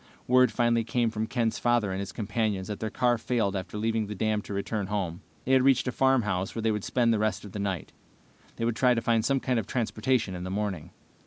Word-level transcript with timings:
Word 0.27 0.51
finally 0.51 0.83
came 0.83 1.11
from 1.11 1.27
Ken's 1.27 1.59
father 1.59 1.91
and 1.91 1.99
his 1.99 2.11
companions 2.11 2.69
that 2.69 2.79
their 2.79 2.89
car 2.89 3.17
had 3.17 3.21
failed 3.21 3.55
after 3.55 3.77
leaving 3.77 4.07
the 4.07 4.15
dam 4.15 4.41
to 4.41 4.51
return 4.51 4.87
home. 4.87 5.21
They 5.45 5.51
had 5.51 5.61
reached 5.61 5.87
a 5.87 5.91
farmhouse 5.91 6.55
where 6.55 6.61
they 6.63 6.71
would 6.71 6.83
spend 6.83 7.13
the 7.13 7.19
rest 7.19 7.45
of 7.45 7.51
the 7.51 7.59
night. 7.59 7.91
They 8.55 8.65
would 8.65 8.75
try 8.75 8.95
to 8.95 9.01
find 9.03 9.23
some 9.23 9.39
kind 9.39 9.59
of 9.59 9.67
transportation 9.67 10.33
in 10.33 10.43
the 10.43 10.49
morning. 10.49 10.89